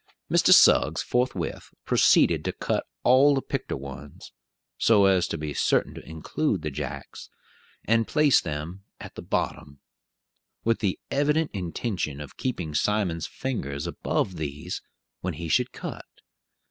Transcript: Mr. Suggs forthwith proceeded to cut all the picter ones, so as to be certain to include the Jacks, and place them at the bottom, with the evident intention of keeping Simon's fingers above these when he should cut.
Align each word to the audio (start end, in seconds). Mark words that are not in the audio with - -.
Mr. 0.31 0.51
Suggs 0.51 1.03
forthwith 1.03 1.75
proceeded 1.85 2.43
to 2.43 2.51
cut 2.51 2.87
all 3.03 3.35
the 3.35 3.41
picter 3.43 3.77
ones, 3.77 4.31
so 4.79 5.05
as 5.05 5.27
to 5.27 5.37
be 5.37 5.53
certain 5.53 5.93
to 5.93 6.03
include 6.09 6.63
the 6.63 6.71
Jacks, 6.71 7.29
and 7.85 8.07
place 8.07 8.41
them 8.41 8.83
at 8.99 9.13
the 9.13 9.21
bottom, 9.21 9.79
with 10.63 10.79
the 10.79 10.97
evident 11.11 11.51
intention 11.53 12.19
of 12.19 12.35
keeping 12.37 12.73
Simon's 12.73 13.27
fingers 13.27 13.85
above 13.85 14.37
these 14.37 14.81
when 15.19 15.35
he 15.35 15.47
should 15.47 15.71
cut. 15.71 16.05